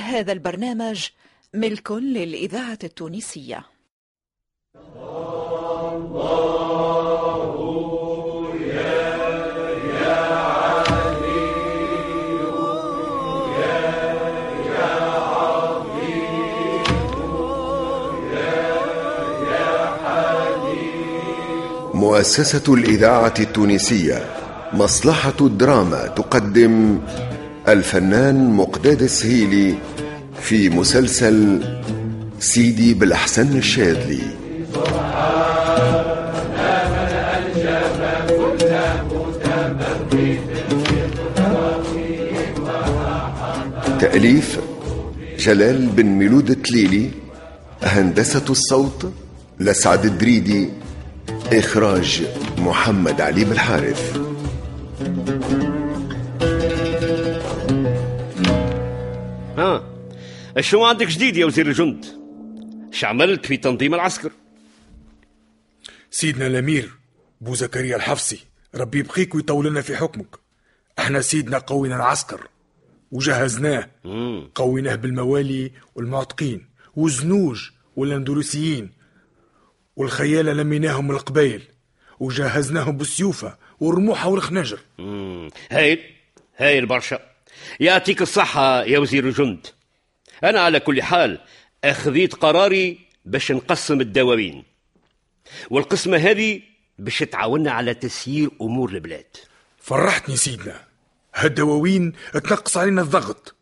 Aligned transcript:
هذا 0.00 0.32
البرنامج 0.32 1.08
ملك 1.54 1.92
للإذاعة 1.92 2.78
التونسية. 2.84 3.64
مؤسسة 21.94 22.74
الإذاعة 22.74 23.34
التونسية 23.40 24.26
مصلحة 24.72 25.34
الدراما 25.40 26.06
تقدم 26.06 27.00
الفنان 27.68 28.50
مقداد 28.50 29.02
السهيلي 29.02 29.74
في 30.42 30.68
مسلسل 30.68 31.60
سيدي 32.40 32.94
بالأحسن 32.94 33.58
الشاذلي. 33.58 34.22
تأليف 44.00 44.58
جلال 45.38 45.86
بن 45.86 46.06
ميلود 46.06 46.50
التليلي 46.50 47.10
هندسة 47.82 48.44
الصوت 48.50 49.12
لسعد 49.60 50.04
الدريدي 50.04 50.68
إخراج 51.52 52.22
محمد 52.58 53.20
علي 53.20 53.44
بالحارث. 53.44 54.29
شنو 60.58 60.84
عندك 60.84 61.06
جديد 61.06 61.36
يا 61.36 61.46
وزير 61.46 61.66
الجند؟ 61.66 62.06
اش 62.92 63.04
عملت 63.04 63.46
في 63.46 63.56
تنظيم 63.56 63.94
العسكر؟ 63.94 64.32
سيدنا 66.10 66.46
الأمير 66.46 66.90
بو 67.40 67.54
زكريا 67.54 67.96
الحفصي 67.96 68.38
ربي 68.74 68.98
يبقيك 68.98 69.34
ويطول 69.34 69.66
لنا 69.66 69.80
في 69.80 69.96
حكمك. 69.96 70.36
أحنا 70.98 71.20
سيدنا 71.20 71.58
قوينا 71.58 71.96
العسكر 71.96 72.48
وجهزناه. 73.10 73.90
قويناه 74.54 74.94
بالموالي 74.94 75.72
والمعتقين 75.94 76.66
والزنوج 76.96 77.70
والاندلسيين. 77.96 78.92
والخيالة 79.96 80.52
لميناهم 80.52 81.08
من 81.08 81.14
القبايل 81.14 81.62
وجهزناهم 82.20 82.96
بالسيوفة 82.96 83.56
والرموحة 83.80 84.28
والخناجر. 84.28 84.80
هايل 85.70 85.98
هايل 86.56 86.86
برشا. 86.86 87.18
يعطيك 87.80 88.22
الصحة 88.22 88.84
يا 88.84 88.98
وزير 88.98 89.28
الجند. 89.28 89.66
أنا 90.44 90.60
على 90.60 90.80
كل 90.80 91.02
حال 91.02 91.40
أخذيت 91.84 92.34
قراري 92.34 92.98
باش 93.24 93.52
نقسم 93.52 94.00
الدواوين. 94.00 94.64
والقسمة 95.70 96.16
هذه 96.16 96.60
باش 96.98 97.18
تعاوننا 97.18 97.70
على 97.70 97.94
تسيير 97.94 98.50
أمور 98.60 98.90
البلاد. 98.90 99.36
فرحتني 99.78 100.36
سيدنا. 100.36 100.80
هالدواوين 101.34 102.12
تنقص 102.32 102.76
علينا 102.76 103.02
الضغط 103.02 103.54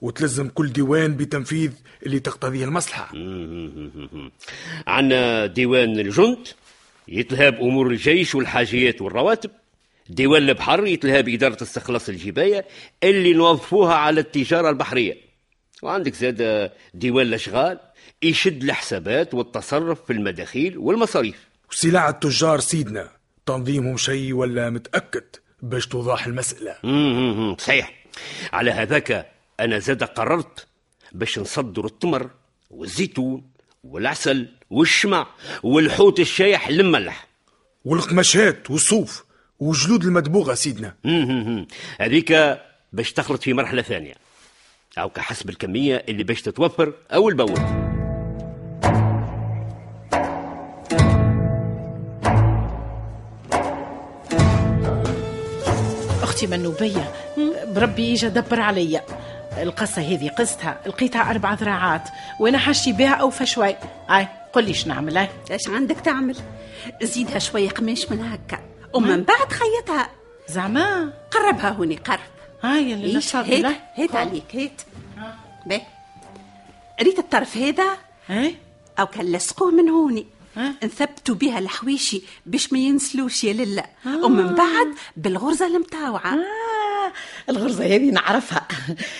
وتلزم 0.00 0.48
كل 0.48 0.72
ديوان 0.72 1.16
بتنفيذ 1.16 1.72
اللي 2.06 2.20
تقتضيه 2.20 2.64
المصلحة. 2.64 3.12
عندنا 4.86 5.46
ديوان 5.46 6.00
الجند 6.00 6.48
يتلهى 7.08 7.50
بأمور 7.50 7.86
الجيش 7.86 8.34
والحاجيات 8.34 9.02
والرواتب. 9.02 9.50
ديوان 10.08 10.48
البحر 10.48 10.86
يتلهى 10.86 11.22
بإدارة 11.22 11.62
استخلاص 11.62 12.08
الجباية 12.08 12.64
اللي 13.04 13.32
نوظفوها 13.32 13.94
على 13.94 14.20
التجارة 14.20 14.70
البحرية. 14.70 15.27
وعندك 15.82 16.14
زاد 16.14 16.70
ديوان 16.94 17.26
الأشغال 17.26 17.78
يشد 18.22 18.62
الحسابات 18.62 19.34
والتصرف 19.34 20.04
في 20.04 20.12
المداخيل 20.12 20.78
والمصاريف. 20.78 21.48
وسلع 21.70 22.08
التجار 22.08 22.60
سيدنا 22.60 23.08
تنظيمهم 23.46 23.96
شيء 23.96 24.32
ولا 24.32 24.70
متأكد 24.70 25.24
باش 25.62 25.86
توضح 25.86 26.26
المسألة. 26.26 26.76
مم، 26.82 27.56
صحيح. 27.58 28.04
على 28.52 28.70
هذاك 28.70 29.30
أنا 29.60 29.78
زاد 29.78 30.02
قررت 30.04 30.66
باش 31.12 31.38
نصدر 31.38 31.86
التمر 31.86 32.30
والزيتون 32.70 33.50
والعسل 33.84 34.48
والشمع 34.70 35.26
والحوت 35.62 36.20
الشايح 36.20 36.68
المملح 36.68 37.26
والقماشات 37.84 38.70
والصوف 38.70 39.24
والجلود 39.60 40.04
المدبوغة 40.04 40.54
سيدنا. 40.54 40.94
هذيك 42.00 42.58
باش 42.92 43.12
تخلط 43.12 43.42
في 43.42 43.52
مرحلة 43.52 43.82
ثانية. 43.82 44.14
أو 44.98 45.08
كحسب 45.08 45.48
الكمية 45.50 46.04
اللي 46.08 46.22
باش 46.24 46.42
تتوفر 46.42 46.92
أول 47.12 47.34
بأول 47.34 47.60
أختي 56.22 56.46
منوبية 56.46 57.12
بربي 57.66 58.14
إجا 58.14 58.28
دبر 58.28 58.60
عليا 58.60 59.02
القصة 59.62 60.02
هذه 60.02 60.28
قصتها 60.28 60.80
لقيتها 60.86 61.30
أربع 61.30 61.54
ذراعات 61.54 62.08
وأنا 62.40 62.58
حاجتي 62.58 62.92
بها 62.92 63.14
أوفى 63.14 63.46
شوي 63.46 63.76
أي 64.10 64.28
قل 64.52 64.64
لي 64.64 64.74
شنو 64.74 64.94
نعمل 64.94 65.18
أي. 65.18 65.28
إيش 65.50 65.68
عندك 65.68 66.00
تعمل؟ 66.00 66.36
زيدها 67.02 67.38
شوية 67.38 67.68
قماش 67.68 68.10
من 68.10 68.20
هكا 68.20 68.58
ومن 68.94 69.22
بعد 69.22 69.52
خيطها. 69.52 70.10
زعما. 70.48 71.12
قربها 71.30 71.70
هوني 71.70 71.96
قرب. 71.96 72.37
هاي 72.62 72.94
اللي 72.94 73.16
نصاب 73.16 73.44
هيت 73.44 73.60
له 73.60 73.80
هيت 73.94 74.16
عليك. 74.16 74.44
هيت 74.50 74.82
باهي 75.66 75.82
ريت 77.02 77.18
الطرف 77.18 77.56
هذا؟ 77.56 77.98
أي 78.30 78.56
أو 78.98 79.06
كان 79.06 79.32
لصقوه 79.32 79.70
من 79.70 79.88
هوني. 79.88 80.26
ها؟ 80.56 80.74
نثبتوا 80.84 81.34
بها 81.34 81.58
الحويشي 81.58 82.22
باش 82.46 82.72
ما 82.72 82.78
ينسلوش 82.78 83.44
يا 83.44 83.52
لله. 83.52 83.84
ومن 84.06 84.54
بعد 84.54 84.94
بالغرزة 85.16 85.66
المتاوعة. 85.66 86.34
آه. 86.34 87.12
الغرزة 87.48 87.84
هذه 87.84 88.10
نعرفها. 88.10 88.68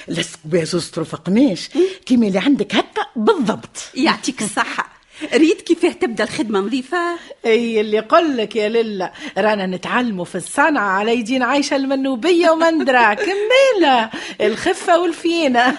لصق 0.08 0.38
بها 0.44 0.64
زوز 0.64 0.88
طرف 0.88 1.14
قماش 1.14 1.68
كيما 2.06 2.26
اللي 2.26 2.38
عندك 2.38 2.74
هكا 2.74 3.06
بالضبط. 3.16 3.90
يعطيك 3.94 4.42
الصحة. 4.42 4.97
ريت 5.34 5.62
كيفاه 5.62 5.92
تبدأ 5.92 6.24
الخدمة 6.24 6.60
نظيفة؟ 6.60 6.98
أي 7.46 7.80
اللي 7.80 8.00
قل 8.00 8.36
لك 8.36 8.56
يا 8.56 8.68
لله 8.68 9.10
رانا 9.38 9.66
نتعلموا 9.66 10.24
في 10.24 10.34
الصنعة 10.34 10.88
على 10.88 11.16
يدين 11.16 11.42
عايشة 11.42 11.76
المنوبية 11.76 12.50
ومندرا 12.50 13.14
كملة 13.14 14.10
الخفة 14.40 15.00
والفينة. 15.00 15.78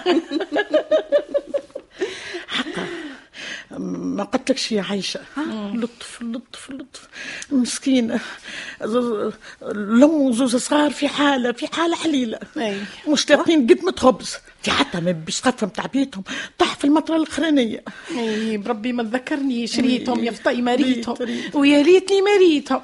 ما 3.78 4.24
قلتلكش 4.24 4.72
يا 4.72 4.82
عايشة. 4.82 5.20
لطف 5.74 6.22
لطف 6.22 6.70
لطف. 6.70 7.08
مسكينة 7.52 8.20
زوز- 8.84 9.32
الأم 9.62 10.10
وزوز 10.10 10.56
صغار 10.56 10.90
في 10.90 11.08
حالة 11.08 11.52
في 11.52 11.66
حالة 11.66 11.96
حليلة. 11.96 12.38
أي. 12.56 12.80
مشتاقين 13.08 13.66
قدمة 13.66 13.92
خبز 13.96 14.34
في 14.62 14.70
حتى 14.70 15.00
ما 15.00 15.10
بيسقفهم 15.12 15.70
تعبيتهم. 15.70 16.22
طاح 16.58 16.76
في 16.76 16.84
المطرة 16.84 17.16
الأخرانية 17.16 17.84
أي 18.18 18.56
بربي 18.56 18.92
ما 18.92 19.02
تذكرنيش 19.02 19.78
ريتهم 19.80 20.24
يا 20.24 20.30
فطي 20.30 20.62
ما 20.62 20.74
ريتهم 20.74 21.16
ريت- 21.20 21.28
ريت. 21.44 21.56
ويا 21.56 21.82
ريتني 21.82 22.22
ما 22.22 22.36
ريتهم 22.36 22.80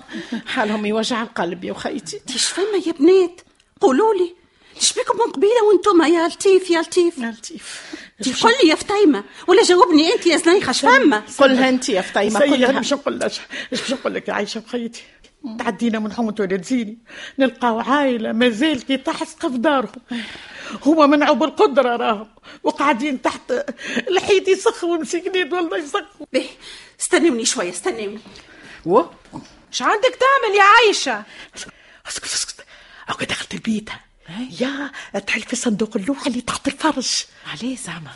حالهم 0.47 0.87
يوجع 0.87 1.23
القلب 1.23 1.65
يا 1.65 1.75
خيتي. 1.75 2.19
تيش 2.27 2.45
فما 2.47 2.65
يا 2.87 2.93
بنات؟ 2.93 3.41
قولوا 3.81 4.15
لي 4.15 4.35
إيش 4.77 4.93
بكم 4.93 5.17
من 5.27 5.33
قبيلة 5.33 5.65
وأنتم 5.73 6.15
يا 6.15 6.29
لطيف 6.29 6.71
يا 6.71 6.81
لطيف. 6.81 7.19
يا 7.19 7.31
لطيف. 7.31 7.96
قل 8.43 8.53
لي 8.63 8.69
يا 8.69 8.75
فطيمه 8.75 9.25
ولا 9.47 9.63
جاوبني 9.63 10.13
انت 10.13 10.27
يا 10.27 10.37
زنيخه 10.37 10.71
اش 10.71 10.81
فما 10.81 11.23
قلها 11.39 11.69
انت 11.69 11.89
يا 11.89 12.03
سيدي 12.03 12.37
قلها. 12.37 12.73
باش 12.73 12.93
نقول 12.93 13.21
لك 13.21 13.25
إيش 13.25 13.41
باش 13.71 13.93
نقول 13.93 14.15
لك 14.15 14.29
يا 14.29 14.33
عايشة 14.33 14.63
وخيتي 14.67 15.03
تعدينا 15.59 15.99
من 15.99 16.13
حومة 16.13 16.35
ولاد 16.41 16.65
زيني. 16.65 16.99
نلقاو 17.39 17.81
عائله 17.81 18.33
مازال 18.33 18.87
كي 18.87 18.97
تحسق 18.97 19.47
في 19.47 19.59
دارهم. 19.59 20.03
هما 20.87 21.07
منعوا 21.07 21.35
بالقدرة 21.35 21.97
راهم 21.97 22.29
وقاعدين 22.63 23.23
تحت 23.23 23.53
الحيط 24.09 24.49
يسخوا 24.49 24.97
مسكنين 24.97 25.55
والله 25.55 25.79
يسخوا. 25.79 26.27
به 26.33 26.47
استنوني 27.01 27.45
شوية 27.45 27.71
استنوني. 27.71 28.19
و؟ 28.87 29.03
إيش 29.73 29.83
عندك 29.83 30.19
تعمل 30.21 30.57
يا 30.57 30.63
عايشة؟ 30.63 31.23
اسكت 32.09 32.25
اسكت 32.25 32.65
أو 33.11 33.15
دخلت 33.27 33.55
البيت. 33.55 33.91
يا 34.61 34.91
تحل 35.21 35.41
في 35.41 35.57
صندوق 35.57 35.97
اللوحة 35.97 36.27
اللي 36.27 36.41
تحت 36.41 36.69
الفرش 36.69 37.27
عليه 37.53 37.77
زعما. 37.77 38.11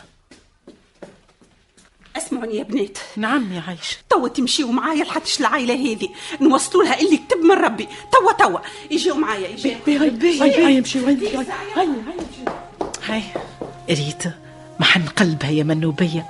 اسمعوني 2.17 2.55
يا 2.55 2.63
بنات 2.63 2.97
نعم 3.17 3.53
يا 3.53 3.63
عايشة. 3.67 3.97
توا 4.09 4.27
تمشيوا 4.27 4.71
معايا 4.71 5.03
لحتى 5.03 5.39
العائلة 5.39 5.73
هذه 5.73 6.09
نوصلوا 6.41 6.83
لها 6.83 6.99
اللي 6.99 7.17
كتب 7.17 7.37
من 7.37 7.51
ربي. 7.51 7.87
توا 8.11 8.31
توا. 8.31 8.59
يجيوا 8.91 9.17
معايا 9.17 9.49
يجيوا 9.49 9.75
هاي 9.87 9.97
هاي 10.41 10.65
هاي 10.65 10.79
امشي 10.79 10.99
هاي 10.99 11.17
هاي 11.37 11.45
هاي 11.75 11.87
هاي 13.07 13.23
ريت 13.89 14.23
ما 14.79 14.85
حنقلبها 14.85 15.49
يا 15.49 15.63
منوبية. 15.63 16.25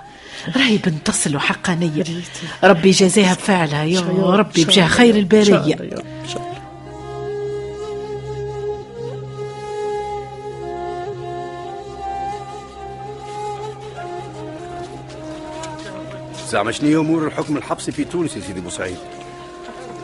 راهي 0.55 0.77
بنت 0.77 1.07
تصل 1.07 1.35
وحقانية 1.35 2.03
ربي 2.63 2.89
يجازيها 2.89 3.33
بفعلها. 3.33 3.83
يا 3.83 3.99
ربي 4.35 4.65
بجاه 4.65 4.87
خير 4.87 5.15
البرية. 5.15 5.77
زعما 16.51 16.71
شنو 16.71 16.89
هي 16.89 16.95
أمور 16.95 17.27
الحكم 17.27 17.57
الحبسي 17.57 17.91
في 17.91 18.03
تونس 18.03 18.35
يا 18.35 18.41
سيدي 18.41 18.61
بوسعيد؟ 18.61 18.97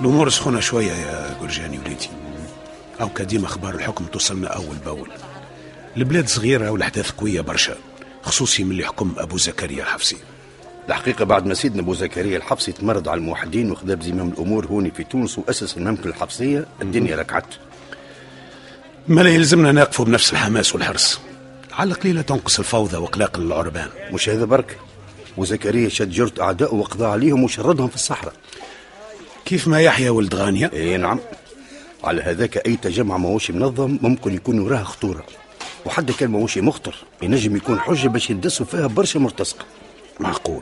الأمور 0.02 0.30
سخونة 0.30 0.60
شوية 0.60 0.92
يا 0.92 1.38
جورجاني 1.40 1.80
وليدي. 1.80 2.10
أو 3.02 3.10
كديما 3.10 3.46
أخبار 3.46 3.76
الحكم 3.76 4.06
توصلنا 4.06 4.48
أول 4.48 4.76
بأول. 4.86 5.10
البلاد 5.98 6.28
صغيرة 6.28 6.70
والأحداث 6.70 7.12
قوية 7.12 7.42
برشا 7.42 7.76
خصوصي 8.22 8.64
من 8.64 8.72
اللي 8.72 8.86
حكم 8.86 9.16
أبو 9.18 9.38
زكريا 9.38 9.84
الحفصي 9.84 10.18
الحقيقة 10.90 11.26
بعد 11.26 11.46
ما 11.46 11.54
سيدنا 11.54 11.82
أبو 11.82 11.94
زكريا 11.94 12.38
الحبسي 12.38 12.72
تمرد 12.72 13.08
على 13.08 13.18
الموحدين 13.18 13.72
وخذا 13.72 13.96
بزمام 13.96 14.30
الأمور 14.30 14.66
هوني 14.66 14.92
في 14.92 15.04
تونس 15.04 15.38
وأسس 15.40 15.78
المملكة 15.78 16.08
الحبسية 16.08 16.66
الدنيا 16.82 17.16
ركعت. 17.16 17.54
ما 19.08 19.22
لا 19.22 19.30
يلزمنا 19.30 19.72
نقفوا 19.72 20.06
بنفس 20.06 20.34
الحماس 20.34 20.76
والحرص. 20.76 21.20
على 21.72 21.92
القليله 21.92 22.22
تنقص 22.22 22.60
الفوضى 22.60 22.98
وقلاق 22.98 23.38
العربان. 23.38 23.90
مش 24.12 24.30
هذا 24.30 24.46
برك؟ 24.46 24.78
وزكريا 25.38 25.90
شد 25.90 26.10
جرة 26.10 26.34
أعدائه 26.42 26.74
وقضى 26.74 27.06
عليهم 27.06 27.44
وشردهم 27.44 27.88
في 27.88 27.96
الصحراء. 27.96 28.34
كيف 29.46 29.68
ما 29.68 29.82
يحيى 29.82 30.10
ولد 30.10 30.36
غانية 30.36 30.72
اي 30.74 30.98
نعم. 30.98 31.20
على 32.04 32.22
هذاك 32.22 32.68
أي 32.68 32.76
تجمع 32.76 33.18
ماهوش 33.18 33.52
منظم 33.52 34.00
ممكن 34.02 34.34
يكون 34.34 34.60
وراها 34.60 34.84
خطورة. 34.84 35.26
وحتى 35.86 36.14
كان 36.14 36.32
ماهوش 36.32 36.58
مخطر 36.58 36.96
ينجم 37.22 37.56
يكون 37.56 37.80
حجة 37.80 38.08
باش 38.08 38.30
يدسوا 38.30 38.66
فيها 38.66 38.88
برشا 38.88 39.20
مرتزقة. 39.20 39.66
معقول. 40.20 40.62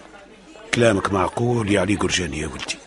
كلامك 0.74 1.14
معقول 1.14 1.72
يا 1.72 1.82
علي 1.82 1.96
قرجاني 1.96 2.40
يا 2.40 2.48
ولدي. 2.48 2.78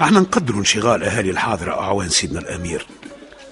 إحنا 0.00 0.20
نقدروا 0.20 0.58
انشغال 0.58 1.02
أهالي 1.02 1.30
الحاضرة 1.30 1.72
أعوان 1.72 2.08
سيدنا 2.08 2.40
الأمير. 2.40 2.86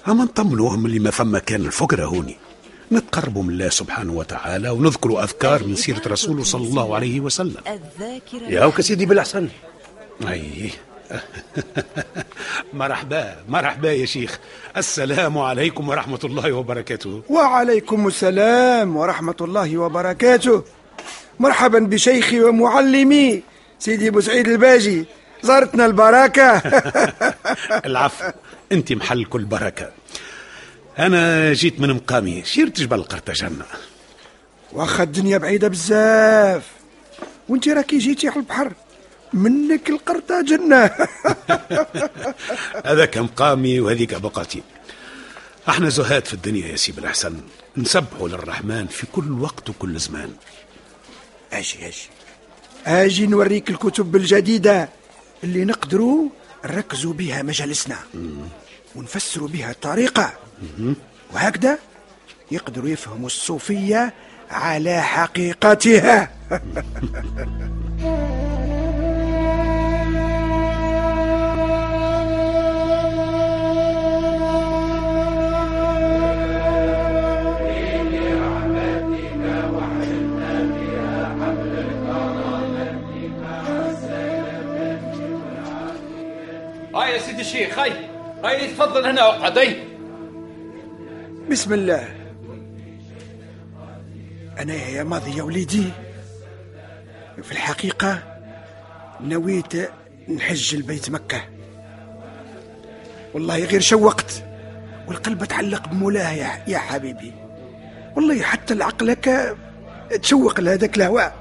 أما 0.07 0.23
نطمنوهم 0.23 0.85
اللي 0.85 0.99
ما 0.99 1.11
فما 1.11 1.39
كان 1.39 1.65
الفقراء 1.65 2.07
هوني. 2.07 2.37
نتقربوا 2.91 3.43
من 3.43 3.49
الله 3.49 3.69
سبحانه 3.69 4.13
وتعالى 4.13 4.69
ونذكروا 4.69 5.23
أذكار 5.23 5.63
من 5.63 5.75
سيرة 5.75 6.01
رسوله 6.07 6.43
صلى 6.43 6.67
الله 6.67 6.95
عليه 6.95 7.19
وسلم. 7.19 7.55
يا 8.47 8.63
هوك 8.63 8.81
سيدي 8.81 9.05
بالأحسن. 9.05 9.49
أي. 10.27 10.71
مرحبا 12.73 13.35
مرحبا 13.49 13.91
يا 13.93 14.05
شيخ. 14.05 14.39
السلام 14.77 15.37
عليكم 15.37 15.89
ورحمة 15.89 16.19
الله 16.23 16.51
وبركاته. 16.51 17.21
وعليكم 17.29 18.07
السلام 18.07 18.97
ورحمة 18.97 19.35
الله 19.41 19.77
وبركاته. 19.77 20.63
مرحبا 21.39 21.79
بشيخي 21.79 22.41
ومعلمي 22.41 23.43
سيدي 23.79 24.09
بوسعيد 24.09 24.47
الباجي. 24.47 25.05
زارتنا 25.43 25.85
البركة. 25.85 26.61
العفو 27.89 28.31
أنت 28.71 28.93
محل 28.93 29.25
كل 29.25 29.45
بركة. 29.45 29.89
أنا 30.99 31.53
جيت 31.53 31.79
من 31.79 31.93
مقامي 31.93 32.43
شيرت 32.45 32.79
جبل 32.79 33.03
قرطاجنة 33.03 33.65
واخا 34.71 35.03
الدنيا 35.03 35.37
بعيدة 35.37 35.67
بزاف. 35.67 36.63
وانت 37.49 37.67
راكي 37.67 37.97
جيتي 37.97 38.27
على 38.27 38.39
البحر 38.39 38.73
منك 39.33 39.89
القرطة 39.89 40.41
جنة 40.41 40.91
هذاك 42.89 43.17
مقامي 43.17 43.79
وهذيك 43.79 44.15
بقاتي 44.15 44.61
أحنا 45.69 45.89
زهاد 45.89 46.25
في 46.25 46.33
الدنيا 46.33 46.67
يا 46.67 46.75
سيب 46.75 46.99
الحسن 46.99 47.41
نسبحوا 47.77 48.29
للرحمن 48.29 48.87
في 48.87 49.07
كل 49.11 49.31
وقت 49.31 49.69
وكل 49.69 49.99
زمان. 49.99 50.33
أجي 51.53 51.87
أجي 51.87 52.09
أجي 52.85 53.27
نوريك 53.27 53.69
الكتب 53.69 54.15
الجديدة 54.15 54.89
اللي 55.43 55.65
نقدروا 55.65 56.29
نركزوا 56.65 57.13
بها 57.13 57.43
مجالسنا. 57.43 57.97
ونفسروا 58.95 59.47
بها 59.47 59.71
الطريقة. 59.71 60.33
وهكذا 61.33 61.77
يقدروا 62.51 62.89
يفهموا 62.89 63.27
الصوفية 63.27 64.13
على 64.51 65.01
حقيقتها. 65.01 66.31
هاي 86.95 87.13
يا 87.13 87.19
سيدي 87.19 87.41
الشيخ 87.41 87.79
هاي. 87.79 88.18
هاي 88.43 88.67
تفضل 88.67 89.05
هنا 89.05 89.21
اقعد 89.21 89.57
هاي 89.57 89.83
بسم 91.51 91.73
الله. 91.73 92.07
أنا 94.59 94.73
يا 94.73 95.03
ماضي 95.03 95.37
يا 95.37 95.43
وليدي. 95.43 95.89
في 97.43 97.51
الحقيقة 97.51 98.23
نويت 99.21 99.73
نحج 100.29 100.75
البيت 100.75 101.09
مكة. 101.09 101.41
والله 103.33 103.65
غير 103.65 103.81
شوقت 103.81 104.43
والقلب 105.07 105.45
تعلق 105.45 105.87
بمولاه 105.87 106.31
يا, 106.31 106.63
يا 106.67 106.77
حبيبي. 106.77 107.33
والله 108.15 108.41
حتى 108.41 108.73
العقلك 108.73 109.57
تشوق 110.21 110.59
لهذاك 110.59 110.97
الهواء. 110.97 111.35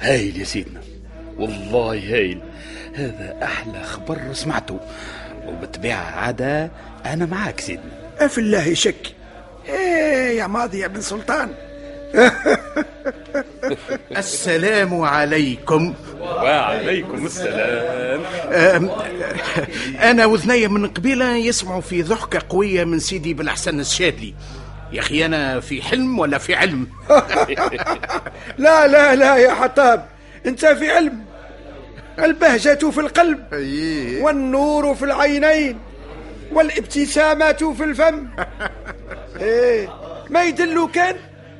هايل 0.00 0.40
يا 0.40 0.44
سيدنا. 0.44 0.80
والله 1.38 2.14
هايل. 2.14 2.40
هذا 2.94 3.38
أحلى 3.42 3.84
خبر 3.84 4.32
سمعته. 4.32 4.80
وبالطبيعه 5.46 6.10
عادة 6.16 6.70
أنا 7.06 7.26
معاك 7.26 7.60
سيدنا. 7.60 7.92
أفي 8.18 8.38
الله 8.38 8.74
شك. 8.74 9.06
إيه 9.68 10.38
يا 10.38 10.46
ماضي 10.46 10.78
يا 10.78 10.86
بن 10.86 11.00
سلطان. 11.00 11.48
السلام 14.16 15.00
عليكم. 15.00 15.94
وعليكم 16.20 17.26
السلام. 17.26 18.20
أنا 20.00 20.26
وذني 20.26 20.68
من 20.68 20.86
قبيلة 20.86 21.36
يسمعوا 21.36 21.80
في 21.80 22.02
ضحكة 22.02 22.42
قوية 22.48 22.84
من 22.84 22.98
سيدي 22.98 23.34
بالحسن 23.34 23.80
الشاذلي. 23.80 24.34
يا 24.92 25.00
أخي 25.00 25.26
أنا 25.26 25.60
في 25.60 25.82
حلم 25.82 26.18
ولا 26.18 26.38
في 26.38 26.54
علم؟ 26.54 26.86
لا 28.58 28.86
لا 28.86 29.14
لا 29.14 29.36
يا 29.36 29.54
حطاب. 29.54 30.06
أنت 30.46 30.66
في 30.66 30.90
علم. 30.90 31.24
البهجة 32.18 32.90
في 32.90 33.00
القلب 33.00 33.44
والنور 34.22 34.94
في 34.94 35.04
العينين 35.04 35.78
والابتسامة 36.52 37.74
في 37.76 37.84
الفم. 37.84 38.26
إيه. 39.40 39.88
ما 40.30 40.42
يدلوا 40.42 40.88
كان 40.88 41.16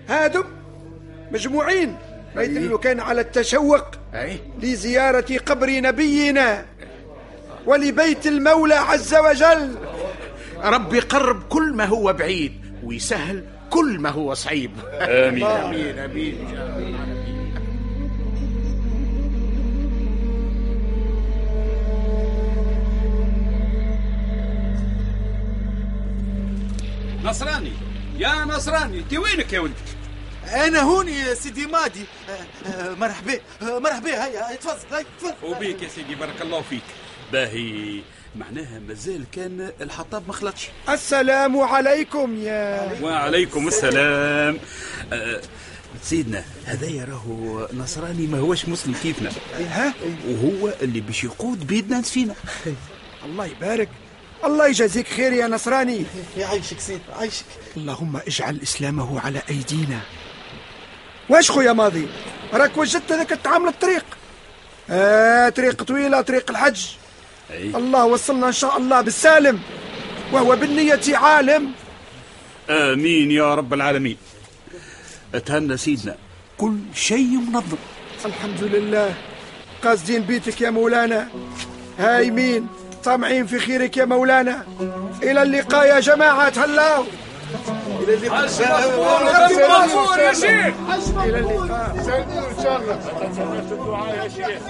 هادم؟ 0.08 0.44
مجموعين. 1.32 1.96
ما 2.36 2.42
يدلوا 2.42 2.78
كان 2.78 3.00
على 3.00 3.20
التشوق 3.20 3.84
لزيارة 4.62 5.38
قبر 5.46 5.70
نبينا 5.70 6.64
ولبيت 7.66 8.26
المولى 8.26 8.74
عز 8.74 9.14
وجل. 9.14 9.74
ربي 10.64 11.00
قرب 11.00 11.42
كل 11.42 11.72
ما 11.72 11.84
هو 11.84 12.12
بعيد 12.12 12.52
ويسهل 12.84 13.44
كل 13.70 13.98
ما 13.98 14.08
هو 14.10 14.34
صعيب. 14.34 14.70
آمين. 14.92 15.44
آمين. 15.46 15.98
آمين. 15.98 16.36
نصراني. 27.32 27.72
يا 28.18 28.44
نصراني 28.44 28.98
انت 28.98 29.14
وينك 29.14 29.52
يا 29.52 29.60
ولد 29.60 29.74
أنا 30.54 30.80
هوني 30.80 31.12
يا 31.20 31.34
سيدي 31.34 31.66
مادي. 31.66 32.04
آه، 32.28 32.68
آه، 32.68 32.94
مرحبا. 32.94 33.38
آه، 33.62 33.78
مرحبا. 33.78 34.24
هيا 34.24 34.56
تفضل 34.56 34.96
هيا 34.96 35.04
تفضل. 35.20 35.34
وبيك 35.42 35.82
يا 35.82 35.88
سيدي 35.88 36.14
بارك 36.14 36.42
الله 36.42 36.62
فيك. 36.62 36.82
باهي. 37.32 38.00
معناها 38.36 38.78
مازال 38.88 39.24
كان 39.32 39.72
الحطاب 39.80 40.22
ما 40.26 40.32
خلطش. 40.32 40.68
السلام 40.88 41.60
عليكم 41.60 42.36
يا 42.42 42.98
وعليكم 43.02 43.68
السلام. 43.68 44.58
أه 45.12 45.40
سيدنا 46.02 46.44
هذا 46.64 47.04
راهو 47.04 47.68
نصراني 47.72 48.26
ما 48.26 48.38
هوش 48.38 48.68
مسلم 48.68 48.94
كيفنا؟ 49.02 49.30
ها؟ 49.58 49.94
وهو 50.28 50.72
اللي 50.82 51.00
باش 51.00 51.24
يقود 51.24 51.66
بيدنا 51.66 52.02
فينا 52.02 52.34
الله 53.24 53.46
يبارك. 53.46 53.88
الله 54.44 54.66
يجازيك 54.66 55.08
خير 55.08 55.32
يا 55.32 55.46
نصراني. 55.46 56.04
يعيشك 56.36 56.80
سيدي 56.80 57.00
عايشك 57.18 57.44
اللهم 57.76 58.16
اجعل 58.16 58.58
إسلامه 58.62 59.20
على 59.20 59.42
أيدينا. 59.50 60.00
واش 61.28 61.50
خويا 61.50 61.72
ماضي؟ 61.72 62.08
راك 62.54 62.76
وجدت 62.76 63.12
هذاك 63.12 63.32
الطعام 63.32 63.66
للطريق. 63.66 64.04
آه 64.90 65.48
طريق 65.48 65.82
طويلة 65.82 66.20
طريق 66.20 66.50
الحج. 66.50 66.86
أي. 67.50 67.76
الله 67.76 68.04
وصلنا 68.04 68.46
إن 68.46 68.52
شاء 68.52 68.76
الله 68.76 69.00
بالسالم. 69.00 69.60
وهو 70.32 70.56
بالنية 70.56 71.00
عالم. 71.08 71.72
آمين 72.70 73.30
يا 73.30 73.54
رب 73.54 73.74
العالمين. 73.74 74.16
أتهنى 75.34 75.76
سيدنا. 75.76 76.16
كل 76.58 76.76
شيء 76.94 77.38
منظم. 77.38 77.76
الحمد 78.24 78.62
لله. 78.62 79.14
قاصدين 79.84 80.22
بيتك 80.22 80.60
يا 80.60 80.70
مولانا. 80.70 81.28
هايمين. 81.98 82.68
طامعين 83.04 83.46
في 83.46 83.58
خيرك 83.58 83.96
يا 83.96 84.04
مولانا. 84.04 84.66
إلى 85.22 85.42
اللقاء 85.42 85.86
يا 85.86 86.00
جماعة. 86.00 86.52
هلاو. 86.56 87.04
حج 88.30 89.52
مغفور 89.70 90.18
يا 90.18 90.32
شيخ. 90.32 90.74
إلى 91.24 91.38
اللقاء. 91.38 91.96
سلموا 92.02 92.48
إن 92.50 92.62
شاء 92.62 92.80
الله. 92.80 92.98
يا 94.22 94.28
شيخ 94.28 94.62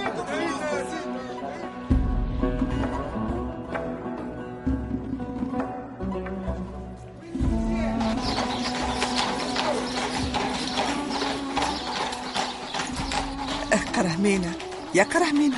كرهمينة 13.95 14.53
يا 14.95 15.03
كرهمينة 15.03 15.57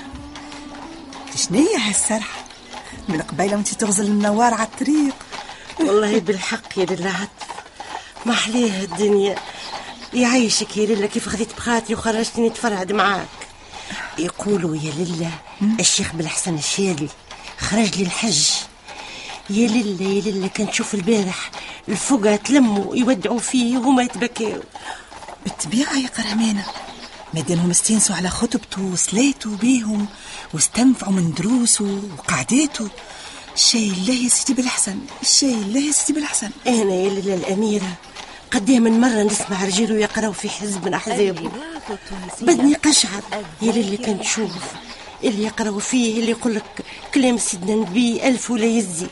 شنية 1.36 1.78
هالسرحة؟ 1.88 2.45
من 3.10 3.22
قبيلة 3.22 3.56
وانت 3.56 3.74
تغزل 3.74 4.06
النوار 4.06 4.54
على 4.54 4.68
الطريق. 4.68 5.16
والله 5.80 6.20
بالحق 6.20 6.78
يا 6.78 6.86
لله 6.86 7.10
عطف 7.10 7.48
ما 8.26 8.34
حليها 8.34 8.84
الدنيا. 8.84 9.36
يعيشك 10.14 10.78
يا 10.78 10.86
لله 10.86 11.08
كيف 11.08 11.30
خذيت 11.30 11.54
بخاطري 11.58 11.94
وخرجتني 11.94 12.50
نتفرعد 12.50 12.92
معاك. 12.92 13.28
يقولوا 14.18 14.76
يا 14.76 14.92
لله 14.98 15.32
الشيخ 15.80 16.16
بالحسن 16.16 16.56
الشاذلي 16.56 17.10
خرج 17.60 17.98
لي 17.98 18.04
الحج. 18.04 18.48
يا 19.50 19.68
لله 19.68 20.10
يا 20.10 20.22
لله 20.22 20.48
كان 20.48 20.72
تشوف 20.72 20.94
البارح 20.94 21.52
الفقهاء 21.90 22.36
تلموا 22.36 22.96
يودعوا 22.96 23.40
فيه 23.40 23.78
وهما 23.78 24.04
يتبكيوا 24.04 24.64
بالطبيعة 25.44 25.94
يا 25.94 26.08
كرهمينة 26.08 26.66
مادامهم 27.36 27.70
استانسوا 27.70 28.16
على 28.16 28.30
خطبته 28.30 28.82
وصلاته 28.82 29.58
بيهم 29.58 30.06
واستنفعوا 30.54 31.14
من 31.14 31.34
دروسه 31.34 32.02
وقعداته 32.18 32.88
الشاي 33.56 33.90
الله 33.90 34.14
يا 34.14 34.30
سيدي 34.30 34.54
بالحسن 34.54 35.00
الشاي 35.22 35.54
الله 35.54 35.80
يا 35.80 35.92
سيدي 35.92 36.14
بالحسن. 36.20 36.50
أنا 36.68 36.94
يا 36.94 37.10
لله 37.10 37.34
الأميرة 37.34 37.94
قديه 38.52 38.80
من 38.80 39.02
مرة 39.02 39.24
نسمع 39.24 39.64
رجال 39.66 39.92
يقراوا 39.92 40.34
في 40.34 40.50
حزب 40.50 40.86
من 40.86 40.94
أحزابه. 40.94 41.52
بدني 42.42 42.74
قشعر 42.74 43.24
يا 43.62 43.72
للي 43.72 43.98
كان 43.98 44.20
تشوف 44.20 44.52
اللي 45.24 45.44
يقراوا 45.44 45.80
فيه 45.80 46.20
اللي 46.20 46.32
يقول 46.32 46.56
لك 46.56 46.86
كلام 47.14 47.38
سيدنا 47.38 47.74
النبي 47.74 48.28
ألف 48.28 48.52
ولا 48.52 48.66
يزي. 48.66 49.08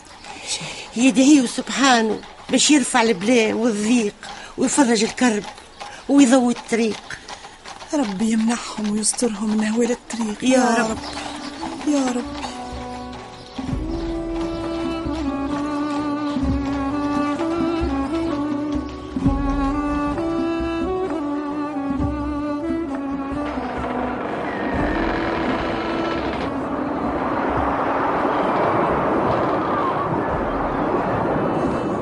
يدعيه 0.95 1.45
سبحانه 1.45 2.19
باش 2.49 2.71
يرفع 2.71 3.01
البلاء 3.01 3.53
والضيق 3.53 4.15
ويفرج 4.57 5.03
الكرب 5.03 5.43
ويضوي 6.09 6.53
الطريق. 6.53 7.19
ربي 7.99 8.31
يمنحهم 8.31 8.91
ويسترهم 8.91 9.57
من 9.57 9.67
هوال 9.67 9.91
الطريق. 9.91 10.43
يا 10.43 10.75
رب. 10.79 10.97
يا 11.87 12.11
رب. 12.11 12.23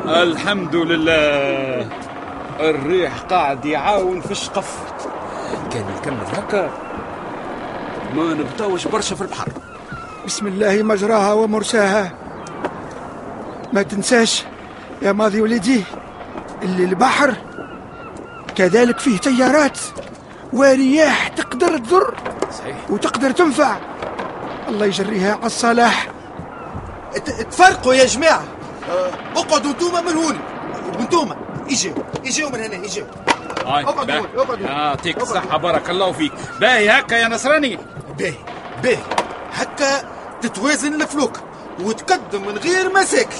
الحمد 0.07 0.75
لله. 0.75 1.89
الريح 2.59 3.19
قاعد 3.19 3.65
يعاون 3.65 4.21
في 4.21 4.31
الشقف. 4.31 4.90
كان 5.73 5.85
يكمل 5.97 6.25
هكا. 6.37 6.71
ما 8.15 8.33
نبطاوش 8.33 8.87
برشا 8.87 9.15
في 9.15 9.21
البحر. 9.21 9.47
بسم 10.25 10.47
الله 10.47 10.83
مجراها 10.83 11.33
ومرساها. 11.33 12.11
ما 13.73 13.81
تنساش 13.81 14.43
يا 15.01 15.11
ماضي 15.11 15.41
ولدي 15.41 15.83
اللي 16.63 16.83
البحر 16.83 17.35
كذلك 18.55 18.99
فيه 18.99 19.17
تيارات 19.17 19.79
ورياح 20.53 21.27
تقدر 21.27 21.77
تضر 21.77 22.13
صحيح. 22.59 22.75
وتقدر 22.89 23.31
تنفع. 23.31 23.77
الله 24.67 24.85
يجريها 24.85 25.33
على 25.35 25.45
الصلاح. 25.45 26.07
تفرقوا 27.51 27.93
يا 27.93 28.05
جماعة. 28.05 28.43
آه، 28.89 29.39
اقعدوا 29.39 29.71
انتوما 29.71 30.01
من 30.01 30.17
هون 30.17 30.37
وانتوما 30.99 31.35
اجيو 31.69 31.93
اجيو 32.25 32.49
من 32.49 32.59
هنا 32.59 32.85
اجيو. 32.85 33.05
هون، 33.71 33.85
اقعدوا 33.85 34.45
هون. 34.45 34.61
يعطيك 34.61 35.17
الصحة 35.17 35.57
بارك 35.57 35.89
الله 35.89 36.11
فيك. 36.11 36.31
باهي 36.59 36.89
هكا 36.89 37.15
يا 37.15 37.27
نصراني. 37.27 37.77
باهي 38.17 38.33
باهي. 38.83 38.97
هكا 39.53 40.11
تتوازن 40.41 41.01
الفلوك 41.01 41.39
وتقدم 41.79 42.41
من 42.47 42.57
غير 42.57 42.89
مشاكل 42.89 43.35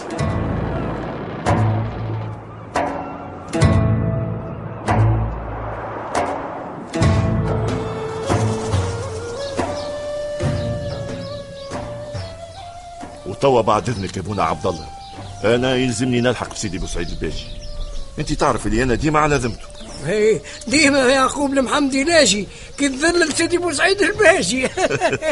وتوا 13.25 13.61
بعد 13.61 13.89
إذنك 13.89 14.17
يا 14.17 14.21
بونا 14.21 14.43
عبد 14.43 14.67
الله. 14.67 14.85
أنا 15.43 15.75
يلزمني 15.75 16.21
نلحق 16.21 16.49
بسيدي 16.49 16.77
بوسعيد 16.77 17.09
الباجي. 17.09 17.47
أنت 18.19 18.33
تعرف 18.33 18.67
اللي 18.67 18.83
أنا 18.83 18.95
ديما 18.95 19.19
على 19.19 19.35
ذمته. 19.35 19.70
هي 20.05 20.39
ديما 20.67 20.99
يعقوب 20.99 21.53
المحمدي 21.53 22.03
لاجي 22.03 22.47
كي 22.77 22.89
تذلل 22.89 23.33
سيدي 23.33 23.57
بوسعيد 23.57 24.01
الباجي. 24.01 24.67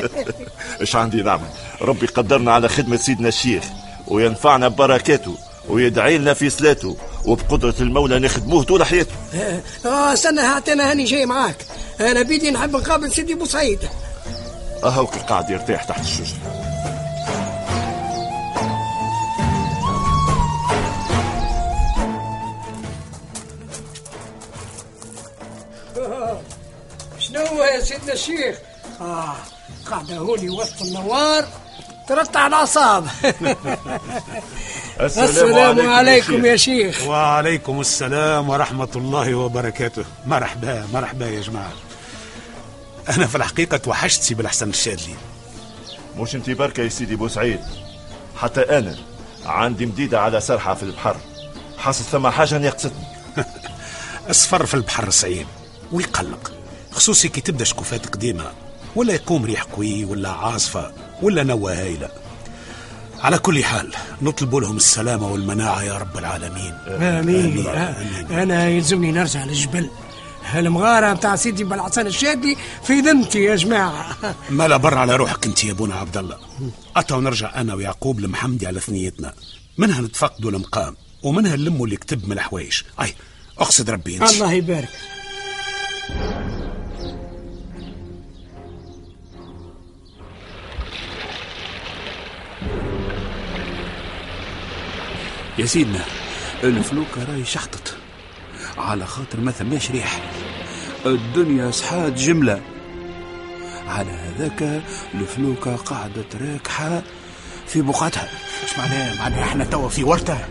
إيش 0.81 0.95
عندي 0.95 1.21
نعمل 1.21 1.47
ربي 1.81 2.07
قدرنا 2.07 2.51
على 2.51 2.69
خدمة 2.69 2.97
سيدنا 2.97 3.27
الشيخ 3.27 3.63
وينفعنا 4.07 4.67
ببركاته 4.67 5.37
ويدعي 5.69 6.17
لنا 6.17 6.33
في 6.33 6.49
صلاته 6.49 6.97
وبقدرة 7.25 7.75
المولى 7.79 8.19
نخدموه 8.19 8.63
طول 8.63 8.85
حياته. 8.85 9.15
آه 9.85 10.13
استنى 10.13 10.41
أنا 10.41 10.91
هاني 10.91 11.03
جاي 11.03 11.25
معاك. 11.25 11.57
أنا 11.99 12.21
بيدي 12.21 12.51
نحب 12.51 12.75
نقابل 12.75 13.11
سيدي 13.11 13.33
بوسعيد 13.33 13.79
أهوك 14.83 15.15
قاعد 15.15 15.49
يرتاح 15.49 15.83
تحت 15.83 16.01
الشجرة. 16.01 16.68
يا 27.79 27.83
سيدنا 27.83 28.13
الشيخ. 28.13 28.57
آه 29.01 29.35
قاعدة 29.85 30.17
هوني 30.17 30.49
وسط 30.49 30.81
النوار 30.81 31.45
ترتع 32.07 32.47
الأعصاب. 32.47 33.07
السلام 35.01 35.89
عليكم 35.89 36.45
يا 36.45 36.55
شيخ. 36.55 37.07
وعليكم 37.07 37.79
السلام 37.79 38.49
ورحمة 38.49 38.89
الله 38.95 39.35
وبركاته. 39.35 40.05
مرحبا 40.25 40.87
مرحبا 40.93 41.25
يا 41.25 41.41
جماعة. 41.41 41.73
أنا 43.09 43.27
في 43.27 43.35
الحقيقة 43.35 43.77
توحشت 43.77 44.21
سي 44.21 44.33
بالحسن 44.33 44.69
الشاذلي. 44.69 45.15
مش 46.17 46.35
انت 46.35 46.49
بركة 46.49 46.83
يا 46.83 46.89
سيدي 46.89 47.15
بوسعيد 47.15 47.59
حتى 48.37 48.61
أنا 48.61 48.95
عندي 49.45 49.85
مديدة 49.85 50.21
على 50.21 50.41
سرحة 50.41 50.73
في 50.73 50.83
البحر. 50.83 51.15
حاسس 51.77 52.01
ثم 52.01 52.27
حاجة 52.27 52.57
ناقصتني 52.57 53.07
السفر 54.29 54.65
في 54.65 54.73
البحر 54.73 55.09
صعيب 55.09 55.47
ويقلق. 55.91 56.58
خصوصي 56.99 57.29
كي 57.29 57.41
تبدا 57.41 57.65
شكوفات 57.65 58.05
قديمة 58.05 58.51
ولا 58.95 59.13
يقوم 59.13 59.45
ريح 59.45 59.63
قوي 59.63 60.05
ولا 60.05 60.29
عاصفة 60.29 60.91
ولا 61.21 61.43
نوى 61.43 61.73
هايلة. 61.73 62.09
على 63.19 63.37
كل 63.37 63.63
حال 63.63 63.93
نطلب 64.21 64.55
لهم 64.55 64.77
السلامة 64.77 65.31
والمناعة 65.31 65.83
يا 65.83 65.97
رب 65.97 66.17
العالمين. 66.17 66.73
آمين. 66.87 67.67
آه، 67.67 68.43
أنا 68.43 68.69
يلزمني 68.69 69.11
نرجع 69.11 69.45
للجبل. 69.45 69.89
المغارة 70.55 71.13
بتاع 71.13 71.35
سيدي 71.35 71.63
بالحسن 71.63 72.07
الشادي 72.07 72.57
في 72.83 72.99
ذمتي 72.99 73.43
يا 73.43 73.55
جماعة. 73.55 74.17
مالا 74.49 74.77
بر 74.77 74.97
على 74.97 75.15
روحك 75.15 75.45
انت 75.45 75.63
يا 75.63 75.73
بونا 75.73 75.95
عبد 75.95 76.17
الله. 76.17 76.37
أتا 76.95 77.15
ونرجع 77.15 77.61
أنا 77.61 77.73
ويعقوب 77.73 78.19
المحمدي 78.19 78.67
على 78.67 78.79
ثنيتنا. 78.79 79.33
منها 79.77 80.01
نتفقدوا 80.01 80.51
المقام 80.51 80.95
ومنها 81.23 81.55
نلموا 81.55 81.85
اللي 81.85 81.97
كتب 81.97 82.25
من 82.25 82.31
الحوايج 82.31 82.81
أي 83.01 83.15
أقصد 83.59 83.89
ربي 83.89 84.17
انت. 84.17 84.31
الله 84.31 84.53
يبارك. 84.53 84.89
يا 95.59 95.65
سيدنا 95.65 95.99
الفلوكة 96.63 97.23
راهي 97.27 97.45
شحطت. 97.45 97.97
على 98.77 99.05
خاطر 99.05 99.39
ما 99.39 99.51
ثماش 99.51 99.91
ريح. 99.91 100.21
الدنيا 101.05 101.71
صحات 101.71 102.13
جملة. 102.13 102.61
على 103.87 104.11
هذاك 104.11 104.83
الفلوكة 105.13 105.75
قاعدة 105.75 106.25
راكحة 106.41 107.01
في 107.67 107.81
بقعتها. 107.81 108.29
إيش 108.63 108.77
معناه 108.77 109.19
معناه 109.19 109.43
إحنا 109.43 109.65
توا 109.65 109.89
في 109.89 110.03
ورطة. 110.03 110.47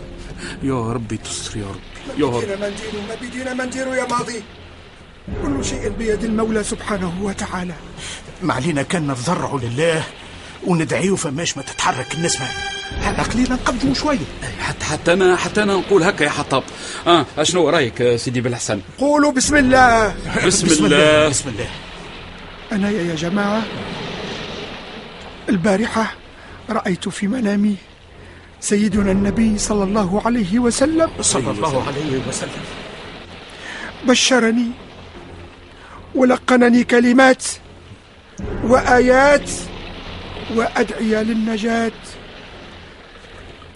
يا 0.63 0.93
ربي 0.93 1.17
تستر 1.17 1.57
يا 1.57 1.65
ربي. 1.65 2.21
يا 2.21 2.27
رب 2.27 2.43
بدينا 2.43 2.55
ما 2.55 2.69
نديروا 2.69 3.01
ما 3.09 3.15
بدينا 3.15 3.53
ما 3.53 3.65
نديروا 3.65 3.95
يا 3.95 4.07
ماضي. 4.07 4.43
كل 5.43 5.65
شيء 5.65 5.89
بيد 5.89 6.23
المولى 6.23 6.63
سبحانه 6.63 7.13
وتعالى. 7.21 7.75
ما 8.41 8.53
علينا 8.53 8.81
كان 8.81 9.11
نتضرعوا 9.11 9.59
لله. 9.59 10.03
وندعيه 10.67 11.15
فماش 11.15 11.57
ما 11.57 11.63
تتحرك 11.63 12.13
النسمة 12.13 12.47
هذا 13.01 13.23
قليلا 13.23 13.53
نقدموا 13.53 13.93
شوية. 13.93 14.17
حتى 14.59 14.85
حتى 14.85 15.13
أنا 15.13 15.35
حتى 15.35 15.63
أنا 15.63 15.73
نقول 15.73 16.03
هكا 16.03 16.23
يا 16.23 16.29
حطاب. 16.29 16.63
آه 17.07 17.25
أشنو 17.37 17.69
رأيك 17.69 17.99
يا 17.99 18.17
سيدي 18.17 18.41
بالحسن؟ 18.41 18.81
قولوا 18.97 19.31
بسم 19.31 19.55
الله. 19.55 20.15
بسم, 20.45 20.67
بسم 20.67 20.85
الله 20.85 21.29
بسم 21.29 21.49
الله. 21.49 21.67
أنا 22.71 22.89
يا 22.89 23.15
جماعة 23.15 23.61
البارحة 25.49 26.13
رأيت 26.69 27.09
في 27.09 27.27
منامي 27.27 27.75
سيدنا 28.61 29.11
النبي 29.11 29.57
صلى 29.57 29.83
الله 29.83 30.21
عليه 30.25 30.59
وسلم. 30.59 31.09
صلى 31.21 31.51
الله 31.51 31.87
عليه 31.87 32.21
وسلم. 32.27 32.63
بشرني 34.07 34.71
ولقنني 36.15 36.83
كلمات 36.83 37.43
وآيات 38.63 39.51
وأدعية 40.55 41.19
للنجاة. 41.23 42.01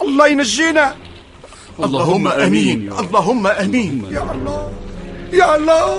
الله 0.02 0.28
ينجينا. 0.28 0.96
اللهم 1.80 2.28
آمين 2.28 2.80
اللهم 2.92 3.48
آمين. 3.48 3.96
يا 4.12 4.24
الله. 4.32 4.62
يا 5.34 5.56
الله. 5.56 5.90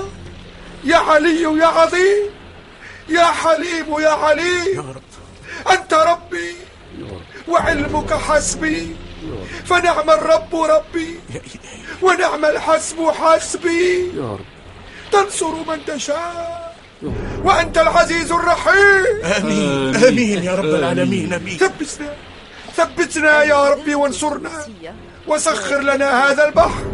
يا 0.84 0.96
علي 0.96 1.42
يا 1.42 1.66
عظيم. 1.66 2.22
يا 3.08 3.24
حليم 3.24 3.88
يا 4.00 4.14
عليم. 4.24 4.68
يا 4.74 4.84
رب. 4.96 5.10
أنت 5.72 5.92
ربي. 5.94 6.52
وعلمك 7.48 8.10
حسبي. 8.12 8.96
فنعم 9.64 10.08
الرب 10.10 10.52
ربي. 10.54 11.10
ونعم 12.02 12.44
الحسب 12.44 12.98
حسبي. 13.20 14.12
يا 14.16 14.30
رب. 14.40 14.48
تنصر 15.12 15.54
من 15.68 15.78
تشاء. 15.86 16.74
وأنت 17.44 17.76
العزيز 17.78 18.32
الرحيم. 18.32 19.14
آمين. 19.24 19.83
آمين 19.96 20.44
يا 20.44 20.54
رب 20.54 20.64
العالمين 20.64 21.32
آمين. 21.32 21.58
ثبتنا 21.58 22.12
ثبتنا 22.76 23.42
يا 23.42 23.68
ربي 23.68 23.94
وانصرنا. 23.94 24.50
وسخر 25.26 25.80
لنا 25.80 26.30
هذا 26.30 26.48
البحر 26.48 26.84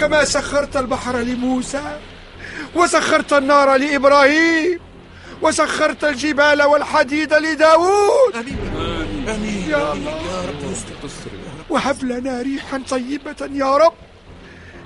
كما 0.00 0.24
سخرت 0.24 0.76
البحر 0.76 1.16
لموسى 1.16 1.98
وسخرت 2.74 3.32
النار 3.32 3.76
لإبراهيم 3.76 4.78
وسخرت 5.42 6.04
الجبال 6.04 6.62
والحديد 6.62 7.34
لداود. 7.34 8.34
آمين. 9.28 9.64
يا 9.70 9.92
الله. 9.92 10.20
وهب 11.70 12.04
لنا 12.04 12.42
ريحا 12.42 12.82
طيبة 12.90 13.40
يا 13.52 13.76
رب 13.76 13.92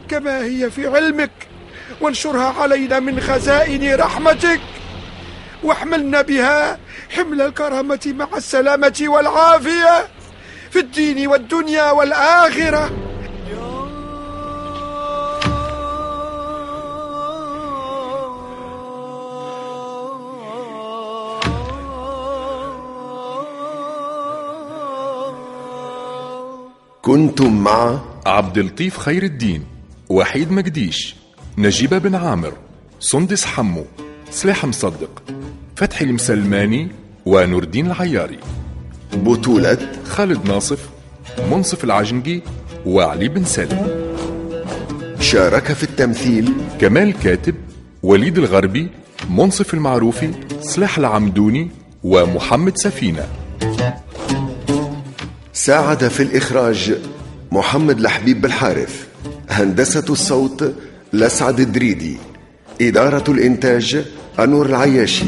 كما 0.09 0.45
هي 0.45 0.71
في 0.71 0.87
علمك 0.87 1.31
وانشرها 2.01 2.55
علينا 2.61 3.01
من 3.01 3.21
خزائن 3.21 3.95
رحمتك. 3.95 4.61
واحملنا 5.63 6.23
بها 6.23 6.79
حمل 7.11 7.43
الكرامة 7.43 8.01
مع 8.07 8.29
السلامة 8.37 9.05
والعافية 9.07 10.09
في 10.71 10.79
الدين 10.79 11.27
والدنيا 11.27 11.91
والآخرة. 11.91 12.91
كنتم 27.03 27.63
مع 27.65 28.01
عبد 28.27 28.59
اللطيف 28.59 28.99
خير 28.99 29.23
الدين 29.23 29.67
وحيد 30.09 30.53
مقديش 30.53 31.17
نجيبة 31.59 31.99
بن 31.99 32.15
عامر 32.15 32.53
سندس 33.01 33.45
حمو 33.45 33.85
سلاح 34.31 34.65
مصدق. 34.65 35.23
فتحي 35.77 36.05
المسلماني 36.05 36.89
ونور 37.27 37.63
الدين 37.63 37.87
العياري. 37.87 38.39
بطولة 39.13 39.79
خالد 40.05 40.49
ناصف 40.49 40.89
منصف 41.51 41.85
العجنقي 41.85 42.41
وعلي 42.87 43.29
بن 43.29 43.45
سالم. 43.45 43.87
شارك 45.21 45.73
في 45.73 45.83
التمثيل 45.83 46.53
كمال 46.81 47.13
كاتب 47.21 47.55
وليد 48.03 48.39
الغربي 48.39 48.89
منصف 49.31 49.75
المعروفي 49.75 50.31
سلاح 50.61 50.99
العمدوني 50.99 51.71
ومحمد 52.05 52.77
سفينة. 52.77 53.29
ساعد 55.53 56.09
في 56.09 56.23
الإخراج 56.23 56.99
محمد 57.53 58.01
لحبيب 58.01 58.41
بالحارث 58.41 59.07
هندسة 59.51 60.05
الصوت 60.11 60.75
لسعد 61.13 61.61
الدريدي 61.61 62.17
إدارة 62.81 63.31
الإنتاج 63.31 64.05
أنور 64.39 64.67
العياشي. 64.67 65.27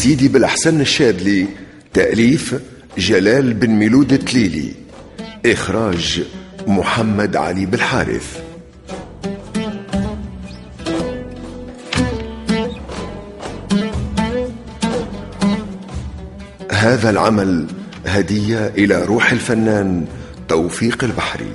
سيدي 0.00 0.28
بالأحسن 0.28 0.80
الشاذلي 0.80 1.46
تأليف 1.94 2.60
جلال 2.98 3.54
بن 3.54 3.70
ميلود 3.70 4.12
التليلي 4.12 4.72
إخراج 5.46 6.22
محمد 6.66 7.36
علي 7.36 7.66
بالحارث. 7.66 8.40
هذا 16.72 17.10
العمل 17.10 17.66
هدية 18.06 18.66
إلى 18.66 19.04
روح 19.04 19.32
الفنان 19.32 20.06
توفيق 20.48 21.04
البحري. 21.04 21.52